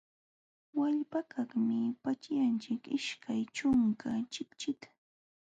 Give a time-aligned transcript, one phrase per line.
[0.77, 4.89] Wallpakaqmi paćhyaqchik ishkay ćhunka chipchita.